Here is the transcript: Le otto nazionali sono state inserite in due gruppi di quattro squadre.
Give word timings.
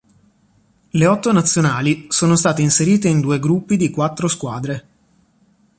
Le 0.89 1.05
otto 1.05 1.31
nazionali 1.31 2.07
sono 2.09 2.35
state 2.35 2.63
inserite 2.63 3.07
in 3.07 3.19
due 3.19 3.37
gruppi 3.37 3.77
di 3.77 3.91
quattro 3.91 4.27
squadre. 4.27 4.87